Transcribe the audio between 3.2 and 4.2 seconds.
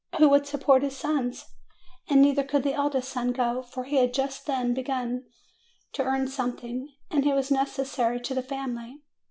go, for he had